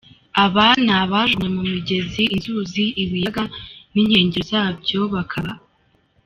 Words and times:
Aba 0.43 0.65
ni 0.83 0.91
abajugunywe 1.01 1.49
mu 1.55 1.63
migezi, 1.73 2.23
inzuzi, 2.35 2.85
ibiyaga 3.03 3.43
n’inkengero 3.93 4.45
zabyo, 4.51 4.99
bakaba. 5.13 5.53